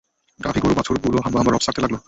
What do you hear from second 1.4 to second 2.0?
রব ছাড়তে লাগল।